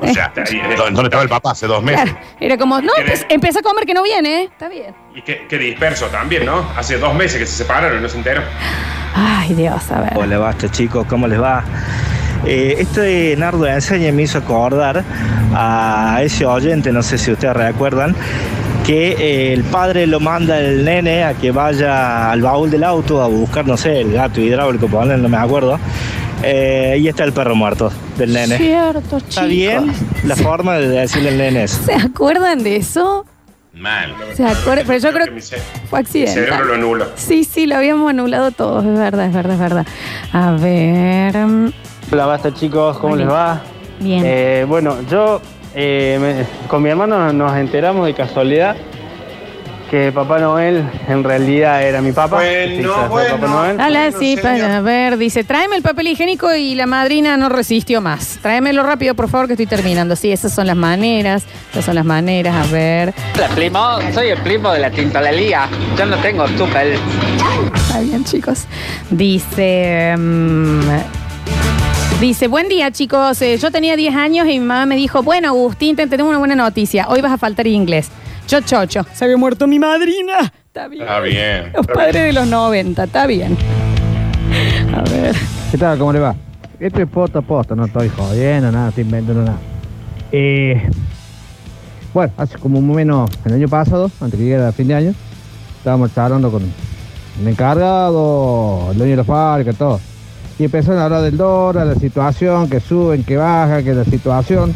[0.00, 0.32] O sea.
[0.36, 0.74] ¿eh?
[0.76, 2.02] ¿Dónde estaba el papá hace dos meses?
[2.10, 4.48] claro, era como, no, empe- empecé a comer que no viene, ¿eh?
[4.52, 4.94] Está bien.
[5.14, 6.64] Y qué, qué disperso también, ¿no?
[6.76, 8.42] Hace dos meses que se separaron y no se enteró.
[9.14, 10.12] Ay, Dios, a ver.
[10.16, 11.64] Hola, basta chicos, ¿cómo les va?
[12.46, 15.04] Eh, este Nardo de Enseña me hizo acordar
[15.54, 18.14] a ese oyente, no sé si ustedes recuerdan,
[18.86, 23.20] que eh, el padre lo manda el nene a que vaya al baúl del auto
[23.22, 25.78] a buscar, no sé, el gato hidráulico, no me acuerdo.
[26.42, 28.56] Eh, y está el perro muerto del nene.
[28.56, 29.28] Cierto, chicos.
[29.28, 29.92] ¿Está bien
[30.24, 31.82] la forma de decirle al nene eso?
[31.84, 33.26] ¿Se acuerdan de eso?
[33.74, 34.14] Mal.
[34.34, 34.84] ¿Se acuerdan?
[34.86, 36.70] Pero yo creo que fue mi cerebro lo accidental.
[36.74, 37.06] anula.
[37.16, 39.86] Sí, sí, lo habíamos anulado todos, es verdad, es verdad, es verdad.
[40.32, 41.36] A ver.
[41.36, 41.72] mm,
[42.12, 43.60] Hola, basta chicos, ¿cómo les va?
[44.00, 44.22] Bien.
[44.24, 45.40] Eh, bueno, yo
[45.74, 48.76] eh, me- con mi hermano nos enteramos de casualidad
[49.90, 52.36] que Papá Noel en realidad era mi papá.
[52.36, 53.36] Bueno, de bueno.
[53.36, 53.74] Papá Noel.
[53.74, 54.42] Hola, bueno, sí, señor.
[54.42, 58.38] para a ver, dice, tráeme el papel higiénico y la madrina no resistió más.
[58.40, 60.14] Tráemelo rápido, por favor, que estoy terminando.
[60.14, 63.12] Sí, esas son las maneras, esas son las maneras, a ver.
[63.34, 63.98] Hola, primo.
[64.14, 65.68] Soy el primo de la tintorería.
[65.98, 66.96] Yo no tengo túpel.
[67.74, 68.66] Está bien, chicos.
[69.10, 70.14] Dice.
[70.16, 70.80] mm,
[72.20, 73.42] dice, buen día, chicos.
[73.42, 76.38] Eh, yo tenía 10 años y mi mamá me dijo, bueno, Agustín, te tengo una
[76.38, 77.08] buena noticia.
[77.08, 78.08] Hoy vas a faltar inglés.
[78.50, 79.06] Yo, chocho.
[79.14, 80.52] Se había muerto mi madrina.
[80.66, 81.02] Está bien.
[81.02, 81.70] Está bien.
[81.72, 83.56] Los padres de los 90, está bien.
[84.92, 85.36] A ver.
[85.70, 85.96] ¿Qué tal?
[85.96, 86.34] ¿Cómo le va?
[86.80, 89.58] Esto es posta a posta, no estoy jodiendo nada, estoy inventando nada.
[90.32, 90.82] Eh,
[92.12, 94.94] bueno, hace como más o menos el año pasado, antes que llegara el fin de
[94.94, 95.14] año,
[95.78, 96.64] estábamos charlando con,
[97.40, 100.00] el encargado, el dueño de la fábrica, todo.
[100.58, 104.74] Y empezaron a hablar del dólar, la situación, que suben, que baja, que la situación.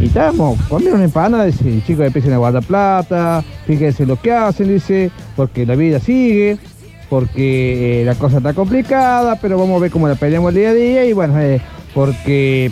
[0.00, 4.68] Y estábamos comiendo una empanada, dice, chicos, empiecen a guardar plata, fíjense lo que hacen,
[4.68, 6.58] dice, porque la vida sigue,
[7.10, 10.70] porque eh, la cosa está complicada, pero vamos a ver cómo la peleamos el día
[10.70, 11.60] a día y bueno, eh,
[11.94, 12.70] porque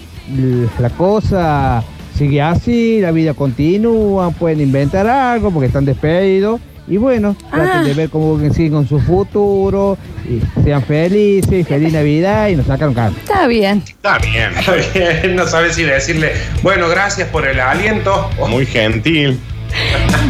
[0.78, 1.82] la cosa
[2.14, 6.60] sigue así, la vida continúa, pueden inventar algo porque están despedidos.
[6.88, 7.82] Y bueno, traten Ah.
[7.82, 12.94] de ver cómo siguen con su futuro, y sean felices, feliz Navidad y nos sacaron
[12.94, 13.16] carne.
[13.22, 13.82] Está bien.
[13.86, 14.52] Está bien.
[14.56, 18.30] Está bien, no sabes si decirle, bueno, gracias por el aliento.
[18.48, 19.38] Muy gentil.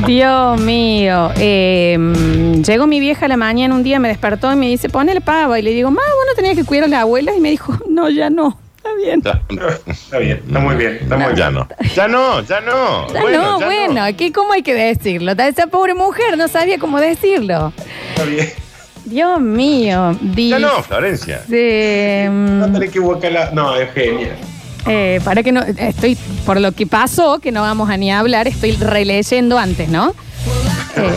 [0.07, 1.31] Dios mío.
[1.39, 1.97] Eh,
[2.67, 5.59] llegó mi vieja a la mañana un día, me despertó y me dice, ponele pava.
[5.59, 7.33] Y le digo, ma, vos no tenías que cuidar a la abuela.
[7.37, 8.59] Y me dijo, no, ya no.
[9.05, 9.61] Está bien.
[9.87, 11.37] Está bien, está muy bien, está muy bien.
[11.37, 11.69] Ya no.
[11.95, 13.13] Ya no, ya no.
[13.13, 15.33] Ya Bueno, no, ya bueno, ¿qué, ¿cómo hay que decirlo?
[15.33, 17.73] Esa pobre mujer no sabía cómo decirlo.
[18.11, 18.49] Está bien.
[19.05, 20.19] Dios mío.
[20.35, 21.43] Ya no, Dice, Florencia.
[21.49, 24.37] mm, No tenés que equivocar No, Eugenia.
[24.87, 28.49] eh, para que no, estoy, por lo que pasó, que no vamos a ni hablar,
[28.49, 30.15] estoy releyendo antes, ¿no?
[30.99, 31.13] Eh,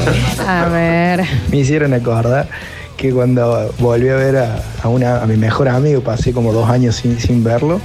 [0.46, 1.24] a ver.
[1.50, 2.50] Me hicieron acordar
[2.99, 6.69] que cuando volví a ver a, a una, a mi mejor amigo, pasé como dos
[6.69, 7.79] años sin, sin verlo,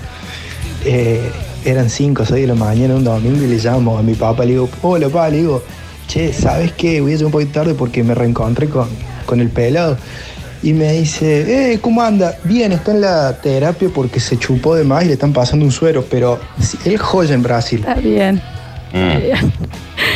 [0.85, 1.31] eh,
[1.65, 4.45] eran 5 o 6 de la mañana un domingo y le llamo a mi papá,
[4.45, 5.63] le digo, hola papá, le digo,
[6.09, 7.01] che, ¿sabes qué?
[7.01, 8.89] Voy a llegar un poquito tarde porque me reencontré con,
[9.25, 9.97] con el pelado.
[10.65, 12.37] Y me dice, eh, ¿cómo anda?
[12.43, 15.71] Bien, está en la terapia porque se chupó de más y le están pasando un
[15.71, 16.41] suero, pero
[16.85, 17.81] él joya en Brasil.
[17.81, 18.43] Está bien.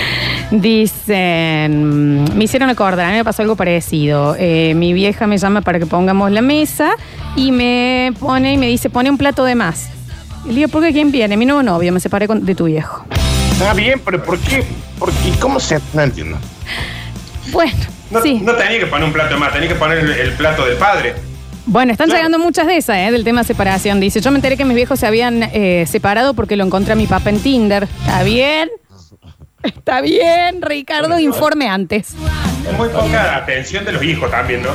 [0.50, 4.34] Dicen, me hicieron acordar, a mí me pasó algo parecido.
[4.38, 6.90] Eh, mi vieja me llama para que pongamos la mesa
[7.36, 9.88] y me pone y me dice, pone un plato de más.
[10.44, 11.36] Y le digo, ¿por qué quién viene?
[11.36, 13.04] Mi nuevo novio, me separé con- de tu viejo.
[13.52, 14.64] Está bien, pero ¿por qué?
[14.98, 15.30] ¿Por qué?
[15.40, 15.78] ¿Cómo se.?
[15.92, 16.38] No entiendo.
[17.50, 17.72] Bueno,
[18.10, 18.40] No, sí.
[18.42, 21.14] no tenía que poner un plato más, tenía que poner el, el plato del padre.
[21.66, 22.20] Bueno, están Claro.
[22.20, 23.10] llegando muchas de esas, ¿eh?
[23.10, 24.00] Del tema separación.
[24.00, 26.96] Dice, yo me enteré que mis viejos se habían eh, separado porque lo encontré a
[26.96, 27.84] mi papá en Tinder.
[28.00, 28.70] ¿Está bien?
[29.62, 32.14] Está bien, Ricardo, informe antes.
[32.76, 34.70] Muy poca atención de los hijos también, ¿no?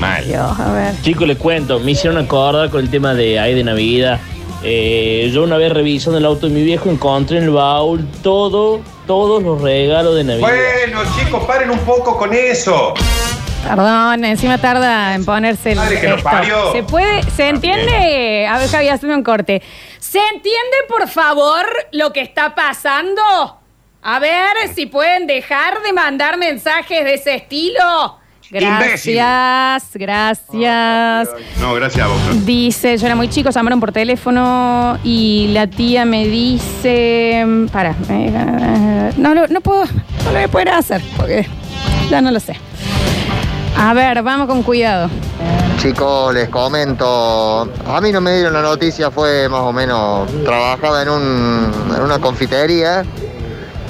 [0.00, 0.26] Mal.
[0.26, 0.94] Dios, a ver.
[1.02, 4.18] Chicos, les cuento, me hicieron acordar con el tema de ahí de Navidad.
[4.62, 8.80] Eh, yo una vez revisando el auto de mi viejo encontré en el baúl todo,
[9.06, 10.48] todos los regalos de Navidad.
[10.48, 12.94] Bueno, chicos, paren un poco con eso.
[13.62, 15.76] Perdón, encima tarda en ponerse el.
[15.78, 16.28] Madre que lo esto.
[16.28, 16.72] parió.
[16.72, 17.22] ¿Se puede?
[17.30, 18.46] ¿Se entiende?
[18.46, 19.62] A ver, Javi, hazme un corte.
[19.98, 23.22] ¿Se entiende, por favor, lo que está pasando?
[24.06, 28.18] A ver si pueden dejar de mandar mensajes de ese estilo.
[28.50, 29.14] Imbécil.
[29.16, 31.28] Gracias, gracias.
[31.58, 32.44] No, gracias a vos.
[32.44, 39.10] Dice, yo era muy chico, llamaron por teléfono y la tía me dice, para, eh,
[39.16, 41.48] no, lo- no puedo, no lo voy a poder hacer porque
[42.10, 42.54] ya no lo sé.
[43.78, 45.08] A ver, vamos con cuidado.
[45.78, 51.02] Chicos, les comento, a mí no me dieron la noticia, fue más o menos, trabajaba
[51.02, 53.02] en, un, en una confitería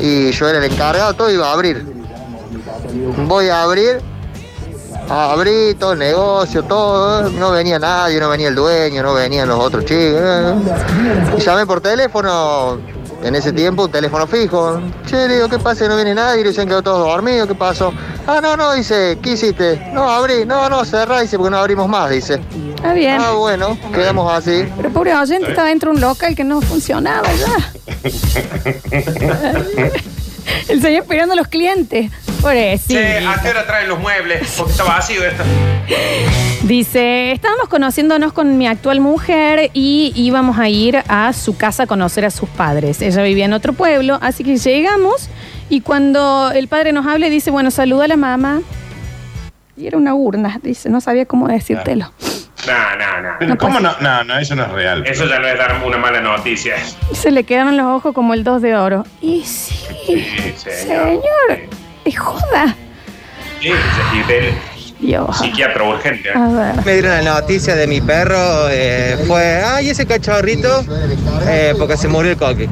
[0.00, 1.84] y yo era el encargado, todo iba a abrir.
[3.26, 4.00] Voy a abrir,
[5.08, 9.58] abrí todo el negocio, todo, no venía nadie, no venía el dueño, no venían los
[9.58, 10.20] otros chicos.
[11.36, 12.78] Y llamé por teléfono,
[13.24, 14.80] en ese tiempo un teléfono fijo.
[15.06, 15.88] Che, le digo, ¿qué pasa?
[15.88, 17.92] No viene nadie, se han quedado todos dormidos, ¿qué pasó?
[18.26, 19.90] Ah, no, no, dice, ¿qué hiciste?
[19.92, 22.40] No, abrí, no, no, cerrá, dice, porque no abrimos más, dice.
[22.76, 23.18] Está bien.
[23.20, 24.68] Ah, bueno, quedamos así.
[24.76, 27.72] Pero pobre oyente estaba dentro de un local que no funcionaba ya.
[30.68, 32.10] El señor esperando a los clientes.
[32.40, 32.88] Por eso.
[32.88, 34.54] Che, ¿a qué hora traen los muebles?
[34.56, 35.42] Porque está vacío esto.
[36.62, 41.86] Dice, estábamos conociéndonos con mi actual mujer y íbamos a ir a su casa a
[41.86, 43.00] conocer a sus padres.
[43.02, 45.28] Ella vivía en otro pueblo, así que llegamos
[45.68, 48.60] y cuando el padre nos habla dice, bueno, saluda a la mamá.
[49.76, 52.12] Y era una urna, dice, no sabía cómo decírtelo.
[52.66, 53.36] No, no, no.
[53.38, 53.94] Pero ¿Cómo no?
[54.00, 55.04] No, no, eso no es real.
[55.06, 56.76] Eso ya no es dar una mala noticia.
[57.12, 59.04] Se le quedaron los ojos como el dos de oro.
[59.20, 59.74] Y sí,
[60.06, 61.04] Sí, señor.
[61.06, 61.22] señor,
[62.04, 62.74] es joda.
[63.60, 63.70] Sí,
[64.14, 64.54] y del
[65.00, 65.38] Dios.
[65.38, 66.28] psiquiatra urgente.
[66.28, 66.32] ¿eh?
[66.34, 66.84] A ver.
[66.84, 70.84] Me dieron la noticia de mi perro, eh, fue, ay, ese cachorrito,
[71.46, 72.68] eh, porque se murió el coque.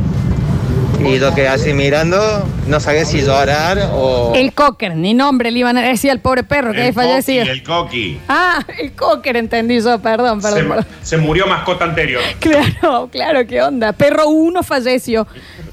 [1.05, 4.33] Y lo que así mirando, no sabía si llorar o...
[4.35, 7.45] El cocker, ni nombre le iban a decir al pobre perro que coqui, fallecido.
[7.45, 8.21] el coqui.
[8.29, 10.87] Ah, el cocker entendí yo, perdón, Se, perdón.
[11.03, 12.23] se murió mascota anterior.
[12.41, 13.93] Claro, claro, qué onda.
[13.93, 15.27] Perro uno falleció.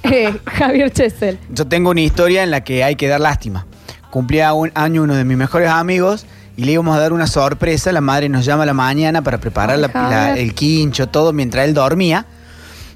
[0.04, 1.38] Eh, Javier Chesel.
[1.50, 3.66] Yo tengo una historia en la que hay que dar lástima.
[4.10, 6.26] Cumplía un año uno de mis mejores amigos
[6.58, 7.92] y le íbamos a dar una sorpresa.
[7.92, 11.66] La madre nos llama a la mañana para preparar la- la- el quincho, todo, mientras
[11.68, 12.26] él dormía.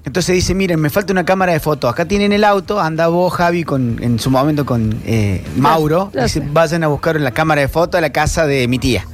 [0.06, 1.89] Entonces dice, miren, me falta una cámara de fotos.
[1.89, 6.12] Acá tienen el auto, anda vos, Javi, con, en su momento con eh, Mauro.
[6.13, 6.48] Ya Dice, sé.
[6.52, 9.06] vayan a buscar la cámara de fotos a la casa de mi tía.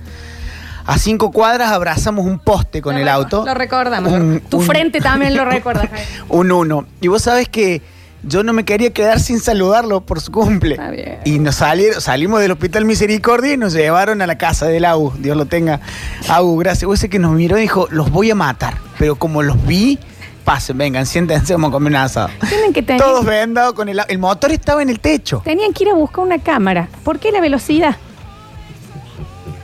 [0.88, 3.46] A cinco cuadras abrazamos un poste con Lo el auto.
[3.46, 4.12] Lo recordamos.
[4.12, 5.82] Un- tu un- frente también lo recuerda.
[5.92, 6.06] Jaime.
[6.30, 6.86] Un uno.
[7.02, 7.84] Y vos sabés que
[8.24, 10.72] yo no me quería quedar sin saludarlo por su cumple.
[10.74, 11.20] Está bien.
[11.24, 15.14] Y nos salieron, salimos del Hospital Misericordia y nos llevaron a la casa del AU.
[15.20, 15.80] Dios lo tenga.
[16.28, 16.88] AU, gracias.
[16.88, 18.74] Vos sé que nos miró y dijo, los voy a matar.
[18.98, 20.00] Pero como los vi,
[20.44, 22.30] pasen, vengan, siéntense, vamos a comer un asado.
[22.48, 23.02] Tienen que tener.
[23.02, 25.42] Todos vendados con el El motor estaba en el techo.
[25.44, 26.88] Tenían que ir a buscar una cámara.
[27.04, 27.96] ¿Por qué la velocidad?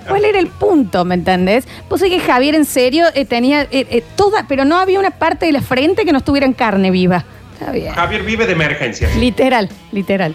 [0.07, 1.67] ¿Cuál era el punto, me entendés?
[1.89, 5.11] Vos sé que Javier en serio eh, tenía eh, eh, toda, pero no había una
[5.11, 7.25] parte de la frente que no estuviera en carne viva.
[7.53, 7.93] Está bien.
[7.93, 9.15] Javier vive de emergencias.
[9.15, 10.33] Literal, literal.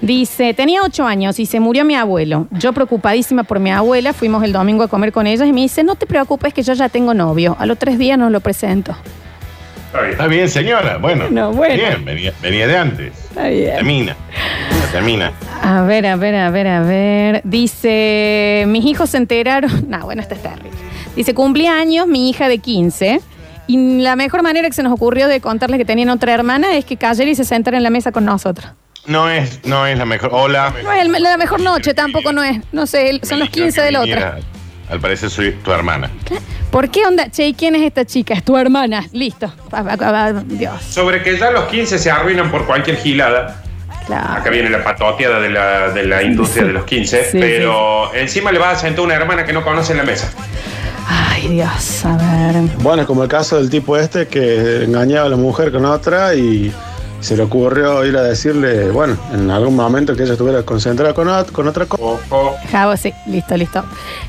[0.00, 2.46] Dice, tenía ocho años y se murió mi abuelo.
[2.52, 5.82] Yo preocupadísima por mi abuela, fuimos el domingo a comer con ellos y me dice,
[5.82, 7.56] no te preocupes que yo ya tengo novio.
[7.58, 8.94] A los tres días nos lo presento.
[9.88, 10.12] Está bien.
[10.12, 10.98] Está bien, señora.
[10.98, 11.24] Bueno.
[11.30, 11.74] No, bueno.
[11.74, 13.12] Bien, venía, venía de antes.
[13.30, 13.74] Está bien.
[13.74, 14.16] Termina.
[14.92, 15.32] Termina.
[15.62, 17.40] A ver, a ver, a ver, a ver.
[17.44, 19.70] Dice, mis hijos se enteraron.
[19.88, 20.70] No, bueno, esta es terrible.
[21.16, 23.20] Dice, cumplí años mi hija de 15.
[23.66, 26.84] Y la mejor manera que se nos ocurrió de contarles que tenían otra hermana es
[26.84, 28.70] que cayera y se sentara en la mesa con nosotros.
[29.06, 30.30] No es, no es la mejor.
[30.32, 30.72] Hola.
[30.82, 32.60] No es el- la mejor noche, tampoco no es.
[32.72, 34.38] No sé, son los 15 de la otra.
[34.90, 36.10] Al parecer soy tu hermana.
[36.70, 37.30] ¿Por qué onda?
[37.30, 38.34] Che, ¿y quién es esta chica?
[38.34, 39.04] Es tu hermana.
[39.12, 39.52] Listo.
[40.46, 40.82] Dios.
[40.82, 43.62] Sobre que ya los 15 se arruinan por cualquier gilada.
[44.06, 44.40] Claro.
[44.40, 47.24] Acá viene la patoteada de la, de la industria de los 15.
[47.30, 50.30] Sí, pero encima le vas a sentar una hermana que no conoce en la mesa.
[51.06, 52.62] Ay, Dios, a ver.
[52.78, 56.72] Bueno, como el caso del tipo este que engañaba a la mujer con otra y
[57.20, 61.26] se le ocurrió ir a decirle, bueno, en algún momento que ella estuviera concentrada con,
[61.28, 62.22] ot- con otra cosa.
[62.70, 63.84] Javo, sí, listo, listo.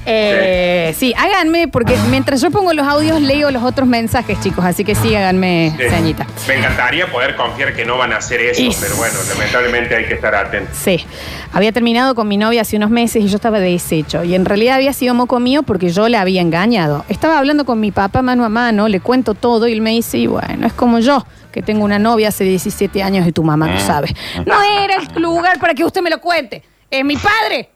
[0.05, 4.65] Eh, sí, háganme, porque mientras yo pongo los audios, leo los otros mensajes, chicos.
[4.65, 5.83] Así que sí, háganme Sí.
[5.89, 6.25] ceñita.
[6.47, 10.05] Me encantaría poder confiar que no van a hacer eso, Y- pero bueno, lamentablemente hay
[10.05, 10.75] que estar atentos.
[10.75, 11.05] Sí,
[11.53, 14.23] había terminado con mi novia hace unos meses y yo estaba deshecho.
[14.23, 17.05] Y en realidad había sido moco mío porque yo la había engañado.
[17.09, 20.17] Estaba hablando con mi papá mano a mano, le cuento todo y él me dice,
[20.17, 23.67] y bueno, es como yo, que tengo una novia hace 17 años y tu mamá
[23.67, 24.13] no sabe.
[24.45, 26.63] No era el lugar para que usted me lo cuente.
[26.89, 27.69] Es mi padre.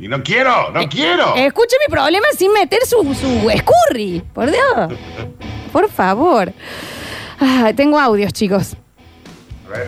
[0.00, 1.34] Y no quiero, no quiero.
[1.36, 4.22] Escuche mi problema sin meter su, su escurri.
[4.32, 4.92] Por Dios.
[5.72, 6.52] Por favor.
[7.40, 8.76] Ah, tengo audios, chicos.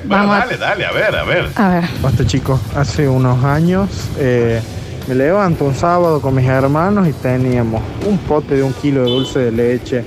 [0.04, 1.48] Bueno, Vamos dale, dale, a ver, a ver.
[1.54, 1.84] A ver.
[2.00, 4.60] Basta chicos, hace unos años eh,
[5.06, 9.10] me levanto un sábado con mis hermanos y teníamos un pote de un kilo de
[9.10, 10.04] dulce de leche,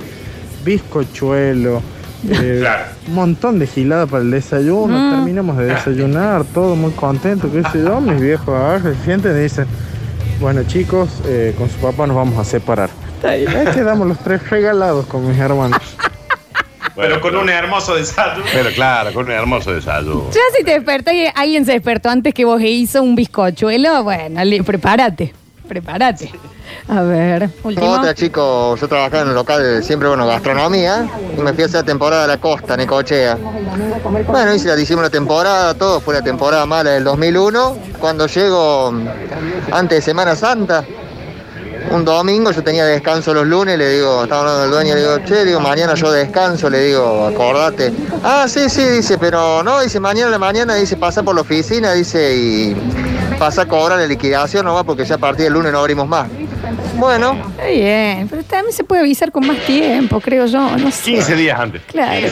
[0.64, 1.82] bizcochuelo,
[2.28, 2.64] eh,
[3.08, 4.96] un montón de gilada para el desayuno.
[4.98, 5.10] Mm.
[5.16, 8.00] Terminamos de desayunar, todo muy contento, qué sé yo.
[8.00, 9.66] Mis viejos agarran, se sienten y dicen,
[10.40, 12.90] bueno chicos, eh, con su papá nos vamos a separar.
[13.22, 15.80] Ahí quedamos los tres regalados con mis hermanos.
[16.96, 18.44] pero con un hermoso desayuno.
[18.52, 20.24] Pero claro, con un hermoso desayuno.
[20.32, 24.02] Ya si te despertás y alguien se despertó antes que vos e hizo un bizcochuelo,
[24.04, 25.32] bueno, le- prepárate.
[25.70, 26.32] Prepárate.
[26.88, 27.92] A ver, último.
[27.92, 31.82] Otra chico, yo trabajaba en un local siempre, bueno, gastronomía, y me fui a hacer
[31.82, 33.38] la temporada de la costa, Necochea.
[34.26, 37.78] Bueno, hice la, hicimos la temporada, todo fue la temporada mala del 2001.
[38.00, 39.08] Cuando llego mm,
[39.70, 40.84] antes de Semana Santa,
[41.92, 45.18] un domingo, yo tenía descanso los lunes, le digo, estaba hablando del dueño, le digo,
[45.24, 47.92] che, digo, mañana yo descanso, le digo, acordate.
[48.24, 51.92] Ah, sí, sí, dice, pero no, dice, mañana la mañana, dice, pasa por la oficina,
[51.92, 52.76] dice, y
[53.40, 56.06] pasa a cobrar la liquidación, no va, porque ya a partir del lunes no abrimos
[56.06, 56.28] más.
[56.98, 57.32] Bueno.
[57.52, 60.76] Está bien, pero también se puede avisar con más tiempo, creo yo.
[60.76, 61.12] No sé.
[61.12, 61.80] 15 días antes.
[61.86, 62.26] Claro.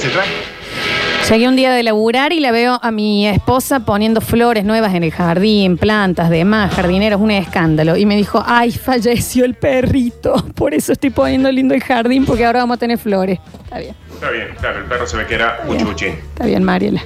[1.31, 5.03] Llegué un día de laburar y la veo a mi esposa poniendo flores nuevas en
[5.03, 7.97] el jardín, plantas, demás, jardineros, un escándalo.
[7.97, 10.35] Y me dijo, ay, falleció el perrito.
[10.55, 13.39] Por eso estoy poniendo lindo el jardín, porque ahora vamos a tener flores.
[13.65, 13.95] Está bien.
[14.19, 16.09] Está bien, claro, el perro se ve que era un chuchín.
[16.09, 17.01] Está bien, Mariela.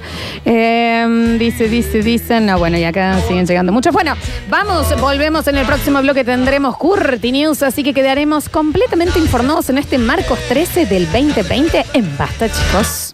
[0.45, 2.39] Eh, dice, dice, dice.
[2.39, 3.93] No, bueno, y acá siguen llegando muchos.
[3.93, 4.15] Bueno,
[4.49, 6.23] vamos, volvemos en el próximo bloque.
[6.23, 12.17] Tendremos Curti News, así que quedaremos completamente informados en este Marcos 13 del 2020 en
[12.17, 13.11] Basta, chicos.